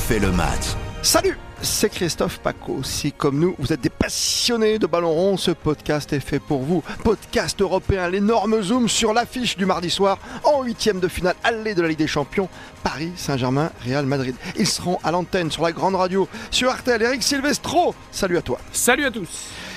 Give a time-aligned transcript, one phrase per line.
[0.00, 0.76] refait le match.
[1.02, 2.82] Salut, c'est Christophe Paco.
[2.82, 6.62] Si comme nous, vous êtes des passionnés de ballon rond, ce podcast est fait pour
[6.62, 6.82] vous.
[7.04, 11.82] Podcast européen, l'énorme zoom sur l'affiche du mardi soir en huitième de finale allée de
[11.82, 12.48] la Ligue des Champions.
[12.82, 14.34] Paris Saint-Germain, Real Madrid.
[14.58, 17.02] Ils seront à l'antenne sur la grande radio, sur Artel.
[17.02, 18.58] Eric Silvestro, salut à toi.
[18.72, 19.28] Salut à tous.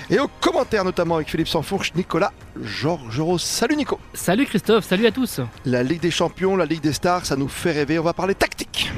[0.10, 2.32] Et aux commentaires notamment avec Philippe Sansfourche, Nicolas
[2.62, 3.40] Georgerot.
[3.40, 4.00] Salut Nico.
[4.14, 5.42] Salut Christophe, salut à tous.
[5.66, 8.00] La Ligue des Champions, la Ligue des Stars, ça nous fait rêver.
[8.00, 8.90] On va parler tactique.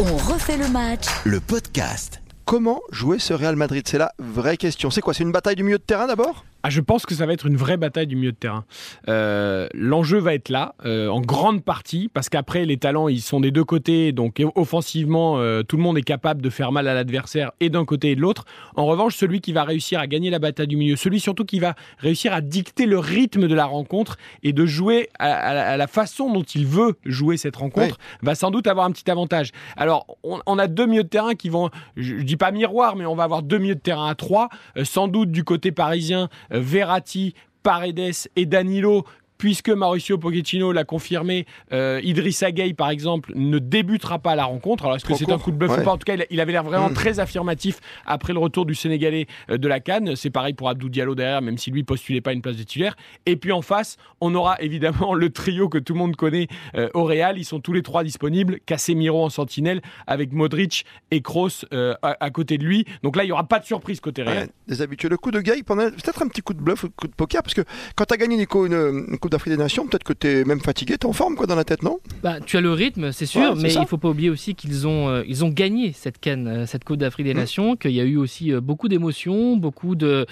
[0.00, 1.06] On refait le match.
[1.24, 2.20] Le podcast.
[2.44, 3.86] Comment jouer ce Real Madrid?
[3.86, 4.90] C'est la vraie question.
[4.90, 5.14] C'est quoi?
[5.14, 6.44] C'est une bataille du milieu de terrain d'abord?
[6.64, 8.64] Ah, je pense que ça va être une vraie bataille du milieu de terrain.
[9.08, 13.40] Euh, L'enjeu va être là, euh, en grande partie, parce qu'après, les talents, ils sont
[13.40, 16.94] des deux côtés, donc offensivement, euh, tout le monde est capable de faire mal à
[16.94, 18.44] l'adversaire, et d'un côté et de l'autre.
[18.76, 21.58] En revanche, celui qui va réussir à gagner la bataille du milieu, celui surtout qui
[21.58, 26.32] va réussir à dicter le rythme de la rencontre et de jouer à, la façon
[26.32, 29.50] dont il veut jouer cette rencontre, va sans doute avoir un petit avantage.
[29.76, 33.04] Alors, on, a deux milieux de terrain qui vont, je, je dis pas miroir, mais
[33.04, 34.48] on va avoir deux milieux de terrain à trois,
[34.84, 39.04] sans doute du côté parisien Verratti, Paredes et Danilo
[39.42, 44.84] puisque Mauricio Pochettino l'a confirmé, euh, Idrissa Gueye, par exemple, ne débutera pas la rencontre.
[44.84, 45.90] Alors, est-ce que c'est un coup de bluff ou pas?
[45.90, 46.94] En tout cas, il, avait l'air vraiment mm.
[46.94, 50.14] très affirmatif après le retour du Sénégalais euh, de la Cannes.
[50.14, 52.94] C'est pareil pour Abdou Diallo derrière, même si lui postulait pas une place de titulaire.
[53.26, 56.88] Et puis en face, on aura évidemment le trio que tout le monde connaît euh,
[56.94, 57.36] au Real.
[57.36, 58.60] Ils sont tous les trois disponibles.
[58.64, 62.84] Casemiro en sentinelle, avec Modric et Kroos euh, à, côté de lui.
[63.02, 64.50] Donc là, il n'y aura pas de surprise côté Real.
[64.68, 65.08] des habitués.
[65.08, 67.54] Le coup de Gueye, peut-être un petit coup de bluff, un coup de poker, parce
[67.54, 67.62] que
[67.96, 70.60] quand tu as gagné, Nico, une, une d'Afrique des Nations, peut-être que tu es même
[70.60, 71.98] fatigué, tu es en forme quoi dans la tête, non?
[72.22, 75.08] Bah, Tu as le rythme, c'est sûr, mais il faut pas oublier aussi qu'ils ont,
[75.08, 77.38] euh, ils ont gagné cette canne, euh, cette Coupe d'Afrique des mmh.
[77.38, 80.26] Nations, qu'il y a eu aussi euh, beaucoup d'émotions, beaucoup de,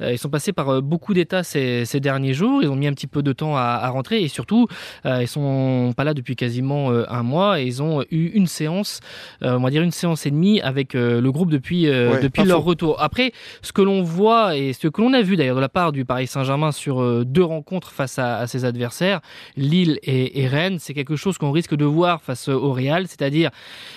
[0.00, 3.06] ils sont passés par beaucoup d'états ces, ces, derniers jours, ils ont mis un petit
[3.06, 4.66] peu de temps à, rentrer et surtout,
[5.04, 9.00] ils sont pas là depuis quasiment un mois et ils ont eu une séance,
[9.42, 13.00] on va dire une séance et demie avec le groupe depuis, depuis leur retour.
[13.00, 15.92] Après, ce que l'on voit et ce que l'on a vu d'ailleurs de la part
[15.92, 19.20] du Paris Saint-Germain sur deux rencontres face à, à ses adversaires,
[19.56, 23.50] Lille et, Rennes, c'est quelque chose qu'on risque de voir face au Real, c'est-à-dire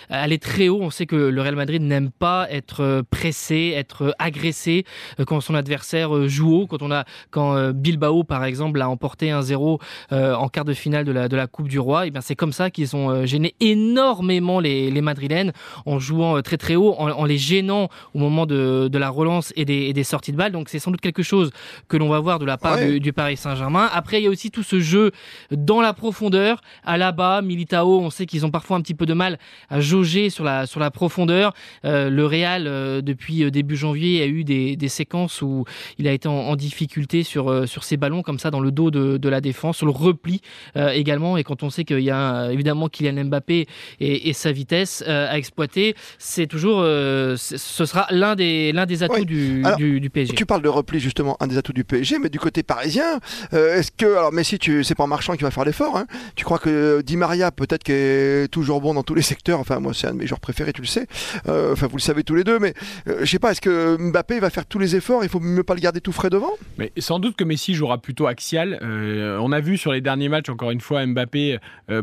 [0.09, 0.79] aller très haut.
[0.81, 4.85] On sait que le Real Madrid n'aime pas être pressé, être agressé
[5.19, 6.67] euh, quand son adversaire euh, joue haut.
[6.67, 9.79] Quand on a, quand euh, Bilbao par exemple a emporté un 0
[10.11, 12.35] en quart de finale de la, de la Coupe du Roi, et eh bien c'est
[12.35, 15.51] comme ça qu'ils ont gêné énormément les, les Madrilènes
[15.85, 19.65] en jouant très très haut, en, les gênant au moment de, de la relance et
[19.65, 20.51] des, des, sorties de balles.
[20.51, 21.51] Donc c'est sans doute quelque chose
[21.87, 23.89] que l'on va voir de la part du, du Paris Saint-Germain.
[23.93, 25.11] Après il y a aussi tout ce jeu
[25.51, 26.61] dans la profondeur.
[26.83, 29.79] À la bas, Militao, on sait qu'ils ont parfois un petit peu de mal à
[29.79, 31.53] jauger sur la, sur la profondeur.
[31.85, 35.65] Euh, le Real, euh, depuis euh, début janvier, a eu des, des, séquences où
[35.97, 39.17] il a été en, difficulté sur, sur ses ballons, comme ça, dans le dos de,
[39.17, 40.41] de la défense, sur le repli
[40.75, 41.37] également.
[41.37, 43.67] Et quand on sait qu'il y a évidemment Kylian Mbappé
[43.99, 47.37] et, et sa vitesse à exploiter, c'est toujours, ce
[47.85, 50.33] sera l'un des, l'un des atouts du, du, PSG.
[50.33, 53.19] Tu parles de repli, justement, un des atouts du PSG, mais du côté parisien,
[53.51, 55.97] est-ce que, alors Messi, tu c'est pas Marchand qui va faire l'effort.
[55.97, 56.05] Hein.
[56.35, 59.59] Tu crois que Di Maria, peut-être qu'il est toujours bon dans tous les secteurs.
[59.59, 61.07] Enfin, moi, c'est un de mes joueurs préférés, tu le sais.
[61.47, 62.59] Euh, enfin, vous le savez tous les deux.
[62.59, 62.73] Mais
[63.07, 65.23] euh, je sais pas, est-ce que Mbappé va faire tous les efforts?
[65.23, 66.51] Il faut mieux pas le garder tout frais devant?
[66.77, 68.79] Mais sans doute que Messi jouera plutôt axial.
[68.83, 71.57] Euh, on a vu sur les derniers matchs, encore une fois, Mbappé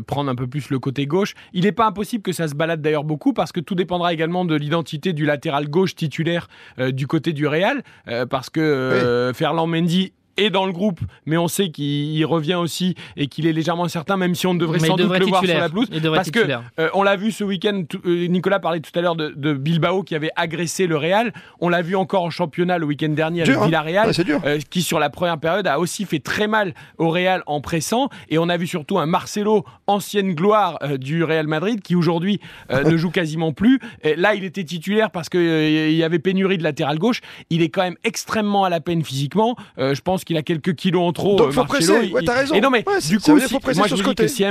[0.05, 1.33] prendre un peu plus le côté gauche.
[1.53, 4.43] Il n'est pas impossible que ça se balade d'ailleurs beaucoup parce que tout dépendra également
[4.43, 7.83] de l'identité du latéral gauche titulaire du côté du Real.
[8.29, 13.27] parce que Ferland Mendy et dans le groupe, mais on sait qu'il revient aussi et
[13.27, 15.87] qu'il est légèrement incertain, même si on devrait sans doute le voir sur la pelouse.
[16.13, 16.39] Parce que
[16.79, 20.15] euh, on l'a vu ce week-end, euh, Nicolas parlait tout à l'heure de, Bilbao qui
[20.15, 21.33] avait agressé le Real.
[21.59, 23.65] On l'a vu encore en championnat le week-end dernier avec hein.
[23.65, 24.11] Villarreal,
[24.45, 28.09] euh, qui sur la première période a aussi fait très mal au Real en pressant.
[28.29, 32.95] Et on a vu surtout un Marcelo, ancienne gloire du Real Madrid, qui aujourd'hui ne
[32.95, 33.79] joue quasiment plus.
[34.03, 37.21] Et là, il était titulaire parce qu'il y avait pénurie de latéral gauche.
[37.49, 39.55] Il est quand même extrêmement à la peine physiquement.
[39.77, 41.37] je pense qu'il a quelques kilos en trop.
[41.37, 42.11] Donc, faut presser.
[42.11, 42.53] Ouais, t'as raison.
[42.53, 44.43] Et non, mais du coup, si, moi je dis que si,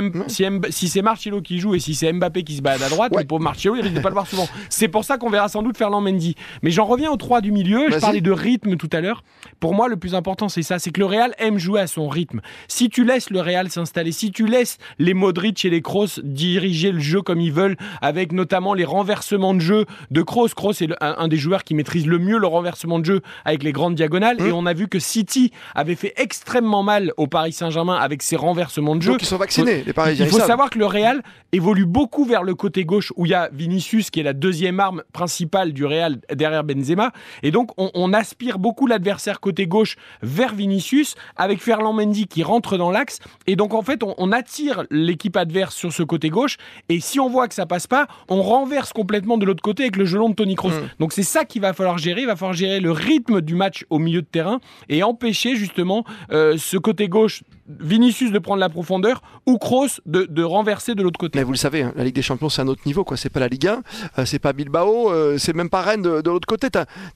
[0.71, 3.23] si, c'est Marcelo qui joue et si c'est Mbappé qui se balade à droite, le
[3.23, 4.47] pauvre Marcelo, il risque de pas le voir souvent.
[4.69, 6.35] C'est pour ça qu'on verra sans doute Ferland Mendy.
[6.63, 7.91] Mais j'en reviens aux trois du milieu.
[7.91, 9.23] Je parlais de rythme tout à l'heure.
[9.59, 12.07] Pour moi, le plus important, c'est ça c'est que le Real aime jouer à son
[12.07, 12.41] rythme.
[12.67, 16.91] Si tu laisses le Real s'installer, si tu laisses les Modric et les Kroos diriger
[16.91, 20.89] le jeu comme ils veulent, avec notamment les renversements de jeu de Kroos, Kroos est
[21.01, 24.39] un, des joueurs qui maîtrise le mieux le renversement de jeu avec les grandes diagonales.
[24.39, 24.55] Et mmh.
[24.55, 28.95] on a vu que City avait fait extrêmement mal au Paris Saint-Germain avec ses renversements
[28.95, 29.11] de jeu.
[29.11, 30.25] Donc ils sont vaccinés, les Parisiens.
[30.25, 31.21] Il faut savoir que le Real
[31.51, 34.79] évolue beaucoup vers le côté gauche où il y a Vinicius qui est la deuxième
[34.79, 37.11] arme principale du Real derrière Benzema.
[37.43, 42.77] Et donc on, aspire beaucoup l'adversaire côté gauche vers Vinicius avec Ferland Mendy qui rentre
[42.77, 43.19] dans l'axe.
[43.45, 46.57] Et donc en fait on, attire l'équipe adverse sur ce côté gauche.
[46.89, 49.95] Et si on voit que ça passe pas, on renverse complètement de l'autre côté avec
[49.95, 50.69] le gelon de Tony Kroos.
[50.69, 50.89] Mm.
[50.99, 52.21] Donc c'est ça qu'il va falloir gérer.
[52.21, 54.59] Il va falloir gérer le rythme du match au milieu de terrain
[54.89, 60.43] et empêcher justement euh, ce côté gauche Vinicius de prendre la profondeur ou Kroos de,
[60.43, 61.37] renverser de l'autre côté.
[61.37, 63.17] Mais vous le savez, hein, la Ligue des Champions c'est un autre niveau, quoi.
[63.17, 63.81] C'est pas la Ligue 1,
[64.19, 66.67] euh, c'est pas Bilbao, euh, c'est même pas Rennes de, l'autre côté.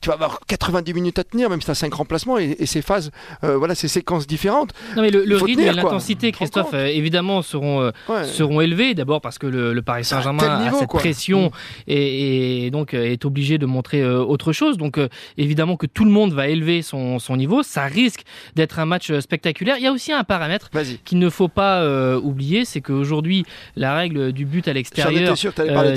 [0.02, 2.82] Tu vas avoir 90 minutes à tenir, même si tu as 5 remplacements et, ces
[2.82, 3.12] phases,
[3.44, 4.74] euh, voilà, ces séquences différentes.
[4.96, 7.92] Non mais le, rythme et l'intensité, Christophe, évidemment seront
[8.26, 8.94] seront élevés.
[8.94, 11.52] D'abord parce que le, Paris Saint-Germain a cette pression mm.
[11.88, 14.78] et, donc est obligé de montrer autre chose.
[14.78, 15.00] Donc
[15.38, 17.64] évidemment que tout le monde va élever son, son niveau.
[17.64, 18.21] Ça risque
[18.56, 19.78] d'être un match spectaculaire.
[19.78, 20.70] Il y a aussi un paramètre
[21.06, 23.46] qu'il ne faut pas euh, oublier, c'est qu'aujourd'hui,
[23.76, 25.96] la règle du but à l'extérieur euh,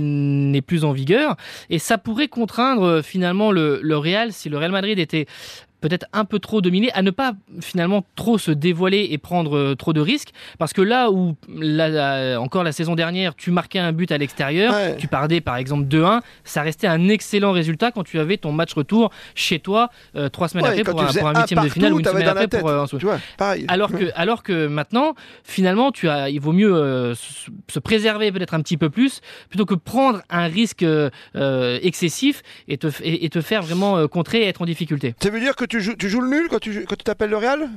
[0.00, 1.36] n'est plus en vigueur.
[1.70, 5.26] Et ça pourrait contraindre euh, finalement le, le Real, si le Real Madrid était
[5.80, 9.74] peut-être un peu trop dominé, à ne pas finalement trop se dévoiler et prendre euh,
[9.74, 10.30] trop de risques.
[10.58, 11.36] Parce que là où,
[12.38, 16.20] encore la saison dernière, tu marquais un but à l'extérieur, tu perdais par exemple 2-1,
[16.44, 20.48] ça restait un excellent résultat quand tu avais ton match retour chez toi euh, trois
[20.48, 22.86] semaines après pour un, huitième de finale ou une semaine après pour euh, un
[23.68, 25.14] alors que alors que maintenant
[25.44, 29.74] finalement tu as il vaut mieux se préserver peut-être un petit peu plus plutôt que
[29.74, 30.84] prendre un risque
[31.82, 35.14] excessif et te et, te faire vraiment contrer et être en difficulté.
[35.22, 37.68] Ça veut dire que tu joues, le nul quand tu quand tu t'appelles le Real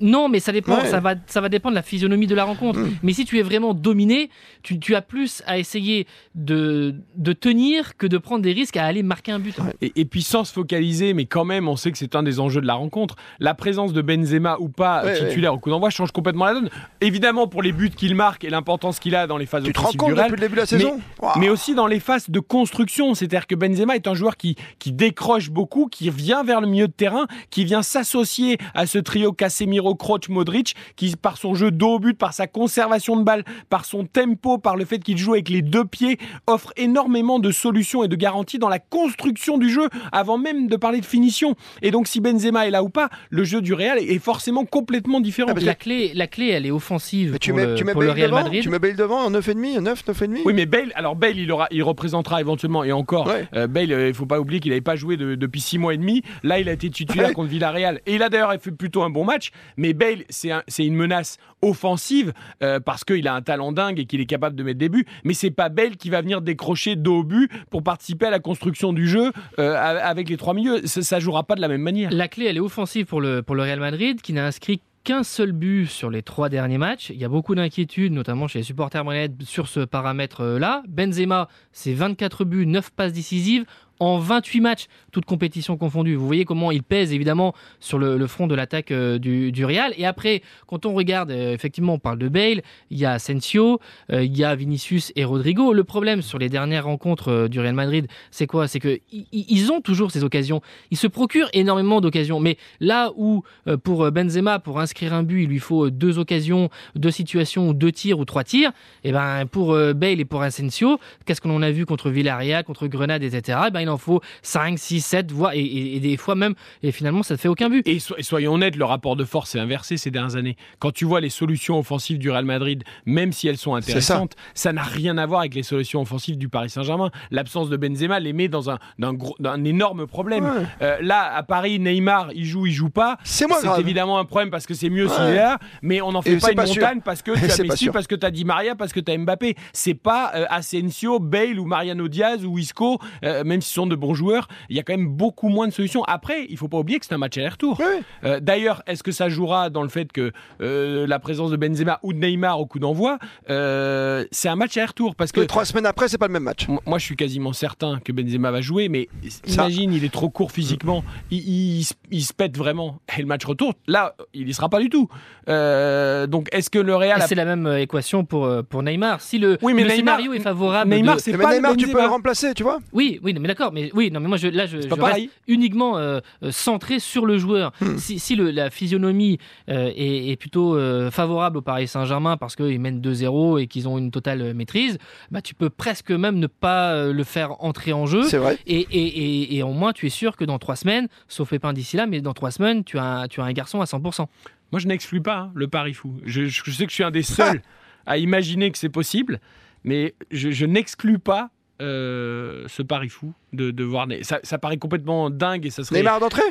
[0.00, 0.84] non, mais ça dépend.
[0.84, 2.80] Ça va, ça va dépendre de la physionomie de la rencontre.
[2.80, 2.96] Mm.
[3.02, 4.30] Mais si tu es vraiment dominé,
[4.62, 8.84] tu, tu, as plus à essayer de, de tenir que de prendre des risques à
[8.84, 9.56] aller marquer un but.
[9.80, 12.60] Et, puis sans se focaliser, mais quand même, on sait que c'est un des enjeux
[12.60, 13.16] de la rencontre.
[13.38, 16.70] La présence de Benzema ou pas titulaire au coup d'envoi change complètement la donne.
[17.00, 19.80] Évidemment pour les buts qu'il marque et l'importance qu'il a dans les phases tu te
[19.80, 22.40] rends compte depuis le début de la saison mais, mais aussi dans les phases de
[22.40, 23.14] construction.
[23.14, 26.88] C'est-à-dire que Benzema est un joueur qui, qui décroche beaucoup, qui vient vers le milieu
[26.88, 31.70] de terrain, qui vient s'associer à ce trio Casemiro Croch Modric, qui par son jeu
[31.70, 35.18] dos au but, par sa conservation de balle, par son tempo, par le fait qu'il
[35.18, 39.58] joue avec les deux pieds, offre énormément de solutions et de garanties dans la construction
[39.58, 41.54] du jeu, avant même de parler de finition.
[41.82, 45.20] Et donc si Benzema est là ou pas, le jeu du Real est forcément complètement
[45.20, 45.52] différent.
[45.54, 48.30] Ah, la, clé, la clé, elle est offensive tu pour, mets, le, tu mets Real
[48.30, 48.62] devant, Madrid.
[48.62, 51.66] Tu mets Bale devant en 9,5, 9, 9,5 Oui, mais Bale, alors Bale, il, aura,
[51.70, 54.80] il représentera éventuellement, et encore, euh, Bale, euh, il ne faut pas oublier qu'il n'avait
[54.80, 56.22] pas joué depuis 6 mois et demi.
[56.42, 58.00] Là, il a été titulaire contre Villarreal.
[58.06, 62.32] Et il a d'ailleurs fait plutôt un bon match, mais Bale, c'est une menace offensive
[62.62, 65.06] euh, parce qu'il a un talent dingue et qu'il est capable de mettre des buts.
[65.24, 67.24] Mais c'est pas Bale qui va venir décrocher dos au
[67.70, 70.86] pour participer à la construction du jeu euh, avec les trois milieux.
[70.86, 72.10] Ça, ne jouera pas de la même manière.
[72.12, 75.86] La clé, elle est offensive pour le, Real Madrid qui n'a inscrit qu'un seul but
[75.86, 77.10] sur les trois derniers matchs.
[77.10, 80.82] Il y a beaucoup d'inquiétudes, notamment chez les supporters moyens sur ce paramètre-là.
[80.88, 83.64] Benzema, c'est 24 buts, 9 passes décisives
[84.00, 86.14] en 28 matchs, toutes compétitions confondues.
[86.14, 89.92] Vous voyez comment il pèse évidemment sur le, front de l'attaque euh, du, Real.
[89.96, 93.80] Et après, quand on regarde, euh, effectivement, on parle de Bale, il y a Asensio,
[94.12, 95.72] euh, il y a Vinicius et Rodrigo.
[95.72, 98.68] Le problème sur les dernières rencontres du Real Madrid, c'est quoi?
[98.68, 100.60] C'est que ils ont toujours ces occasions.
[100.90, 102.40] Ils se procurent énormément d'occasions.
[102.40, 103.42] Mais là où
[103.82, 108.18] pour Benzema, pour inscrire un but, il lui faut deux occasions, deux situations, deux tirs
[108.18, 108.70] ou trois tirs,
[109.04, 112.86] et eh ben pour Bale et pour Asensio, qu'est-ce qu'on a vu contre Villarreal, contre
[112.86, 113.58] Grenade, etc.
[113.68, 117.22] Et ben, il en faut 5, 6, 7 voix et, des fois même, et finalement
[117.22, 117.86] ça ne fait aucun but.
[117.86, 120.56] Et, soyons honnêtes, le rapport de force est inversé ces dernières années.
[120.78, 124.72] Quand tu vois les solutions offensives du Real Madrid, même si elles sont intéressantes, ça
[124.72, 127.10] n'a rien à voir avec les solutions offensives du Paris Saint-Germain.
[127.30, 130.66] L'absence de Benzema les met dans un, un énorme problème.
[130.82, 133.18] Euh, là, à Paris, Neymar, il joue, il joue pas.
[133.24, 133.46] C'est
[133.78, 136.52] évidemment un problème parce que c'est mieux s'il est là, mais on n'en fait pas
[136.52, 139.00] une montagne parce que tu as Messi, parce que tu as Di Maria, parce que
[139.00, 139.56] tu as Mbappé.
[139.72, 143.94] C'est pas euh, Asensio, Bale ou Mariano Diaz ou Isco, euh, même si sont de
[143.94, 146.02] bons joueurs, il y a quand même beaucoup moins de solutions.
[146.04, 147.80] Après, il faut pas oublier que c'est un match aller-retour.
[148.24, 152.00] Euh, d'ailleurs, est-ce que ça jouera dans le fait que euh, la présence de Benzema
[152.02, 153.18] ou de Neymar au coup d'envoi
[153.50, 156.66] euh, C'est un match aller-retour parce que trois semaines après, c'est pas le même match.
[156.86, 159.08] Moi, je suis quasiment certain que Benzema va jouer, mais
[159.46, 163.00] imagine, il est trop court physiquement, il, se pète vraiment.
[163.16, 165.08] Et le match retour, là, il y sera pas du tout.
[165.46, 169.20] donc, est-ce que le Real C'est la même équation pour pour Neymar.
[169.20, 172.54] Si le, oui, mais scénario est favorable, Neymar, c'est pas Neymar, tu peux le remplacer,
[172.54, 174.76] tu vois Oui, oui, mais d'accord d'accord, mais oui, non, mais moi je, là je,
[174.76, 177.72] reste uniquement euh, euh, centré sur le joueur.
[177.80, 177.96] Hmm.
[177.96, 180.78] Si, la physionomie euh, est, plutôt
[181.10, 184.98] favorable au Paris Saint-Germain parce qu'ils mènent 2-0 et qu'ils ont une totale maîtrise,
[185.30, 188.22] bah, tu peux presque même ne pas le faire entrer en jeu.
[188.22, 188.58] C'est vrai.
[188.66, 191.96] Et, et, et, au moins tu es sûr que dans trois semaines, sauf Pépin d'ici
[191.96, 194.26] là, mais dans trois semaines, tu as, tu as un garçon à 100%.
[194.70, 196.14] Moi je n'exclus pas hein, le pari fou.
[196.24, 197.62] Je, sais que je suis un des seuls
[198.06, 199.40] à imaginer que c'est possible,
[199.84, 204.06] mais je n'exclus pas euh, ce pari fou de, de voir.
[204.22, 206.00] Ça, ça, paraît complètement dingue et ça serait.
[206.00, 206.42] Neymar d'entrée?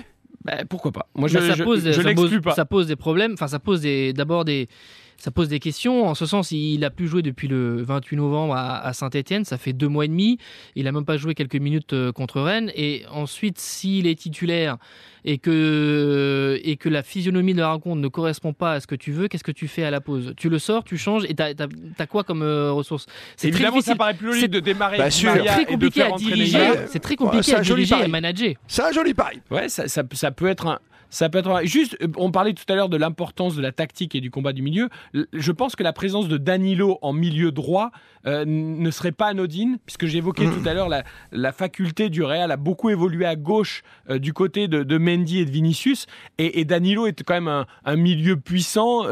[0.43, 2.53] Bah, Pourquoi pas Moi, je, bah, ça pose, je, pose, pas.
[2.53, 3.33] Ça pose des problèmes.
[3.33, 3.81] Enfin, ça pose
[4.13, 4.67] d'abord des,
[5.17, 6.07] ça pose des questions.
[6.07, 9.45] En ce sens, il a plus joué depuis le 28 novembre à, Saint-Etienne.
[9.45, 10.37] Ça fait deux mois et demi.
[10.75, 12.71] Il a même pas joué quelques minutes euh, contre Rennes.
[12.75, 14.77] Et ensuite, s'il est titulaire
[15.25, 18.95] et que, et que la physionomie de la rencontre ne correspond pas à ce que
[18.95, 20.33] tu veux, qu'est-ce que tu fais à la pause?
[20.37, 23.07] Tu le sors, tu changes et tu as, quoi comme euh, ressource?
[23.35, 24.97] C'est Évidemment, ça paraît plus logique de démarrer.
[24.97, 26.71] Bah, c'est très compliqué à diriger.
[26.87, 28.53] C'est très compliqué à diriger et manager.
[28.67, 29.41] C'est un joli pari.
[29.49, 31.97] Ouais, ça, ça, ça peut être un ça peut être juste.
[32.01, 34.61] Euh, on parlait tout à l'heure de l'importance de la tactique et du combat du
[34.61, 34.89] milieu.
[35.33, 37.91] Je pense que la présence de Danilo en milieu droit
[38.25, 40.61] euh, ne serait pas anodine, puisque j'évoquais mmh.
[40.61, 44.67] tout à l'heure la, faculté du Real a beaucoup évolué à gauche euh, du côté
[44.67, 49.03] de, Mendy et de Vinicius, et, Danilo est quand même un, milieu puissant,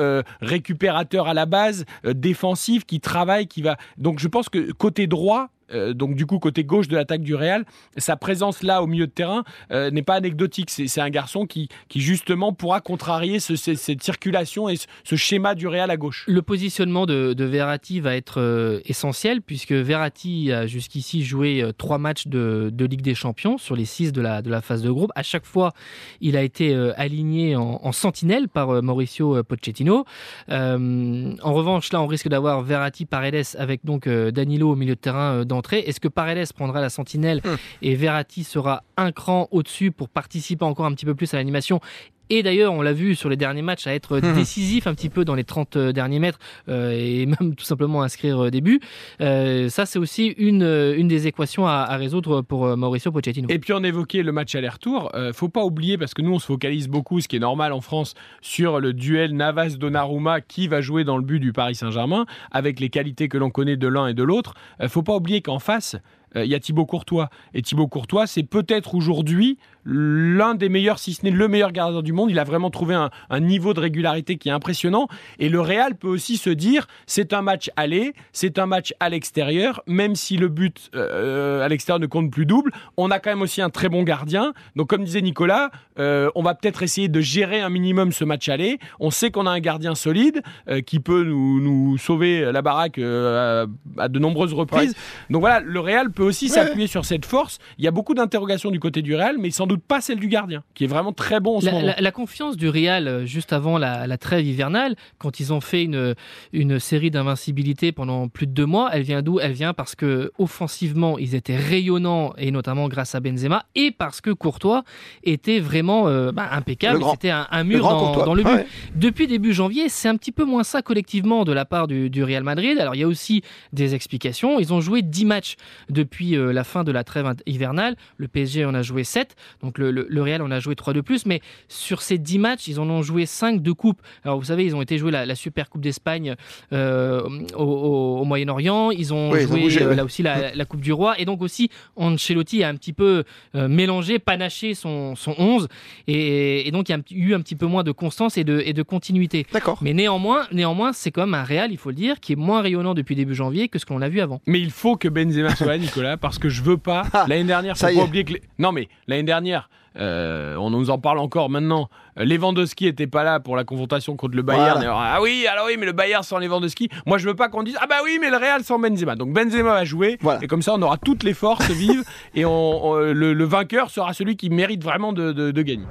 [0.41, 3.77] récupérateur à la base, défensif, qui travaille, qui va.
[3.97, 7.35] Donc je pense que côté droit, euh, donc du coup côté gauche de l'attaque du
[7.35, 7.65] Real,
[7.97, 10.69] sa présence là au milieu de terrain euh, n'est pas anecdotique.
[10.69, 15.97] C'est un garçon qui, justement pourra contrarier cette circulation et ce, schéma du Real à
[15.97, 16.25] gauche.
[16.27, 21.97] Le positionnement de, de Verratti va être euh, essentiel puisque Verratti a jusqu'ici joué trois
[21.97, 25.11] matchs de, Ligue des Champions sur les six de la, phase de groupe.
[25.15, 25.73] À chaque fois,
[26.21, 30.05] il a été aligné en, sentinelle par Mauricio Pochettino.
[30.49, 35.45] en revanche, là, on risque d'avoir Verratti, Paredes avec donc Danilo au milieu de terrain
[35.71, 37.57] est-ce que Paredes prendra la sentinelle hum.
[37.81, 41.79] et Verratti sera un cran au-dessus pour participer encore un petit peu plus à l'animation
[42.29, 45.25] et d'ailleurs, on l'a vu sur les derniers matchs à être décisif un petit peu
[45.25, 46.39] dans les 30 euh, derniers mètres
[46.69, 48.79] euh, et même tout simplement inscrire euh, des buts.
[49.19, 53.47] ça, c'est aussi une, une des équations à, résoudre pour Mauricio Pochettino.
[53.49, 55.11] Et puis on évoquait le match aller-retour.
[55.33, 57.81] faut pas oublier, parce que nous on se focalise beaucoup, ce qui est normal en
[57.81, 62.79] France, sur le duel Navas-Donnarumma qui va jouer dans le but du Paris Saint-Germain, avec
[62.79, 64.53] les qualités que l'on connaît de l'un et de l'autre.
[64.87, 65.95] faut pas oublier qu'en face,
[66.35, 67.29] il y a Thibaut Courtois.
[67.53, 72.01] Et Thibaut Courtois, c'est peut-être aujourd'hui l'un des meilleurs, si ce n'est le meilleur gardien
[72.01, 72.31] du monde.
[72.31, 75.07] Il a vraiment trouvé un, niveau de régularité qui est impressionnant.
[75.39, 79.09] Et le Real peut aussi se dire, c'est un match aller, c'est un match à
[79.09, 83.29] l'extérieur, même si le but euh, à l'extérieur ne compte plus double, on a quand
[83.29, 84.53] même aussi un très bon gardien.
[84.75, 88.49] Donc comme disait Nicolas, euh, on va peut-être essayer de gérer un minimum ce match
[88.49, 88.79] aller.
[88.99, 92.97] On sait qu'on a un gardien solide euh, qui peut nous, nous, sauver la baraque
[92.97, 93.67] à,
[94.07, 94.95] de nombreuses reprises.
[95.29, 97.59] Donc voilà, le Real peut aussi s'appuyer sur cette force.
[97.77, 100.27] Il y a beaucoup d'interrogations du côté du Real, mais sans doute pas celle du
[100.27, 101.93] gardien, qui est vraiment très bon en ce la, moment.
[101.97, 106.15] La, confiance du Real, euh, juste avant la, trêve hivernale, quand ils ont fait une,
[106.53, 109.39] une série d'invincibilité pendant plus de deux mois, elle vient d'où?
[109.39, 114.21] Elle vient parce que offensivement, ils étaient rayonnants, et notamment grâce à Benzema, et parce
[114.21, 114.83] que Courtois
[115.23, 117.03] était vraiment euh, bah, impeccable.
[117.11, 118.65] C'était un, mur dans, le but.
[118.95, 122.43] Depuis début janvier, c'est un petit peu moins ça collectivement de la part du, Real
[122.43, 122.79] Madrid.
[122.79, 124.59] Alors il y a aussi des explications.
[124.59, 125.55] Ils ont joué 10 matchs
[125.89, 127.95] depuis euh, la fin de la trêve hivernale.
[128.17, 129.35] Le PSG en a joué 7.
[129.61, 132.79] Donc le, Real en a joué 3 de plus, mais sur ces 10 matchs, ils
[132.79, 134.01] en ont joué 5 de coupe.
[134.23, 136.35] Alors vous savez, ils ont été jouer la, Super Coupe d'Espagne
[136.73, 137.21] euh,
[137.55, 141.69] au, Moyen-Orient, ils ont joué euh, là aussi la, Coupe du Roi, et donc aussi
[141.95, 143.23] Ancelotti a un petit peu
[143.55, 145.67] euh, mélangé, panaché son, son 11,
[146.07, 148.73] et, donc il y a eu un petit peu moins de constance et de, et
[148.73, 149.45] de continuité.
[149.51, 149.77] D'accord.
[149.81, 152.61] Mais néanmoins, néanmoins c'est quand même un Real, il faut le dire, qui est moins
[152.61, 154.41] rayonnant depuis début janvier que ce qu'on a vu avant.
[154.47, 157.03] Mais il faut que Benzema soit là, Nicolas, parce que je veux pas.
[157.13, 158.33] Ah, l'année dernière, faut pas oublier que.
[158.59, 161.89] Non, mais l'année dernière, euh, on nous en parle encore maintenant.
[162.17, 164.83] Lewandowski était pas là pour la confrontation contre le Bayern.
[164.87, 166.89] ah oui, alors oui, mais le Bayern sans Lewandowski.
[167.05, 169.15] Moi, je veux pas qu'on dise ah bah oui, mais le Real sans Benzema.
[169.15, 173.43] Donc Benzema va jouer et comme ça, on aura toutes les forces vives et le,
[173.43, 175.85] vainqueur sera celui qui mérite vraiment de, de gagner.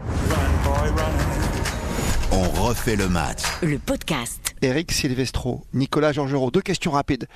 [2.33, 3.42] On refait le match.
[3.62, 4.56] Le podcast.
[4.61, 6.50] Eric Silvestro, Nicolas Georgerot.
[6.50, 7.28] Deux questions rapides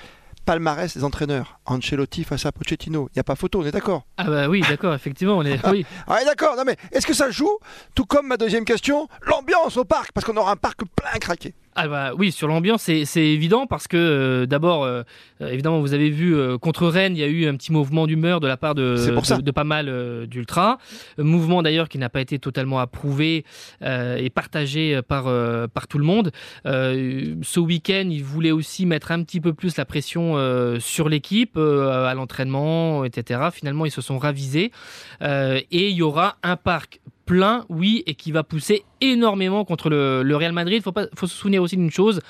[0.48, 1.60] palmarès des entraîneurs.
[1.66, 3.10] Ancelotti face à Pochettino.
[3.10, 4.06] Il n'y a pas photo, on est d'accord?
[4.16, 5.60] Ah bah oui, d'accord, effectivement, on est...
[5.68, 5.84] Oui.
[6.06, 7.58] ah d'accord, non mais est-ce que ça joue?
[7.94, 11.54] Tout comme ma deuxième question, l'ambiance au parc, parce qu'on aura un parc plein craqué.
[11.74, 15.02] Ah bah oui, sur l'ambiance, c'est évident parce que euh, d'abord, euh,
[15.40, 18.40] euh, évidemment, vous avez vu contre Rennes, il y a eu un petit mouvement d'humeur
[18.40, 18.96] de la part de,
[19.40, 20.78] de, pas mal d'ultra.
[21.18, 23.44] Mouvement d'ailleurs qui n'a pas été totalement approuvé
[23.82, 25.24] et partagé par,
[25.68, 26.32] par tout le monde.
[26.64, 30.34] ce week-end, ils voulaient aussi mettre un petit peu plus la pression
[30.80, 33.48] sur l'équipe, à l'entraînement, etc.
[33.52, 34.72] Finalement, ils se sont ravisés
[35.20, 40.34] et il y aura un parc plein, oui, et qui va pousser énormément contre le,
[40.34, 40.82] Real Madrid.
[40.84, 42.20] Il faut, se souvenir aussi d'une chose.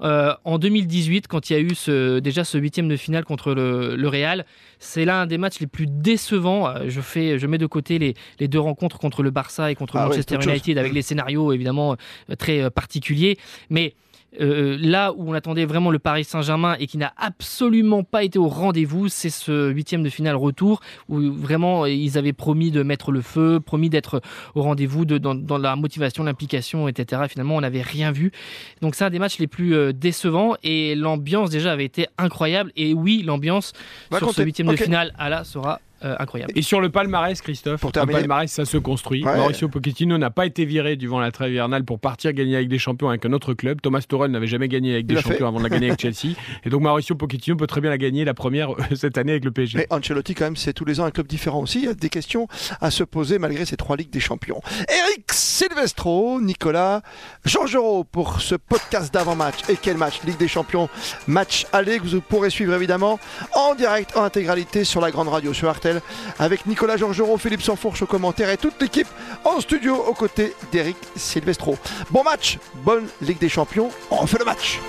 [0.00, 3.52] Euh, en 2018, quand il y a eu ce, déjà ce huitième de finale contre
[3.52, 4.46] le, Real,
[4.78, 6.68] c'est l'un des matchs les plus décevants.
[6.68, 9.96] Euh, je, fais, je mets de côté les, deux rencontres contre le Barça et contre
[9.96, 11.96] ah Manchester United, avec les scénarios évidemment
[12.30, 13.36] euh, très particuliers.
[13.70, 13.94] Mais
[14.40, 18.38] euh, là où on attendait vraiment le Paris Saint-Germain et qui n'a absolument pas été
[18.38, 23.12] au rendez-vous, c'est ce huitième de finale retour où vraiment ils avaient promis de mettre
[23.12, 24.20] le feu, promis d'être
[24.54, 27.22] au rendez-vous dans, la motivation, l'implication, etc.
[27.28, 28.32] finalement, on n'avait rien vu.
[28.80, 32.72] Donc c'est un des matchs les plus euh, décevants et l'ambiance déjà avait été incroyable.
[32.76, 33.72] Et oui, l'ambiance
[34.16, 36.52] sur ce huitième de finale à la sera euh, incroyable.
[36.54, 39.22] Et sur le palmarès, Christophe, pour le palmarès, ça se construit.
[39.22, 42.78] Mauricio Pochettino n'a pas été viré durant la trêve hivernale pour partir gagner avec des
[42.78, 43.80] champions avec un autre club.
[43.80, 46.34] Thomas Tuchel n'avait jamais gagné avec des champions avant de la gagner avec Chelsea.
[46.64, 49.44] Et donc Mauricio Pochettino peut très bien la gagner la première euh, cette année avec
[49.44, 49.78] le PSG.
[49.78, 51.80] Mais Ancelotti, quand même, c'est tous les ans un club différent aussi.
[51.80, 52.48] Il y a des questions
[52.80, 54.60] à se poser malgré ces trois ligues des champions.
[54.88, 57.02] Eric Silvestro, Nicolas,
[57.44, 59.56] Jean Giraud pour ce podcast d'avant-match.
[59.68, 60.22] Et quel match?
[60.24, 60.88] Ligue des champions,
[61.26, 63.18] match aller que vous pourrez suivre évidemment
[63.54, 65.93] en direct, en intégralité sur la grande radio, sur Artel,
[66.38, 69.08] avec Nicolas Georgerot, Philippe Sanfourche au commentaire et toute l'équipe
[69.44, 71.76] en studio aux côtés d'Eric Silvestro.
[72.10, 74.80] Bon match, bonne Ligue des Champions, on fait le match